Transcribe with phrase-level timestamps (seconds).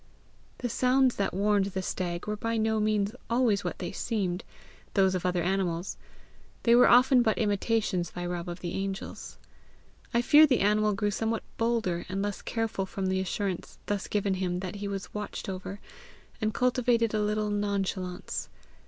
[0.57, 4.43] The sounds that warned the stag were by no means always what they seemed,
[4.95, 5.95] those of other wild animals;
[6.63, 9.37] they were often hut imitations by Rob of the Angels.
[10.11, 14.33] I fear the animal grew somewhat bolder and less careful from the assurance thus given
[14.33, 15.79] him that he was watched over,
[16.41, 18.49] and cultivated a little nonchalance.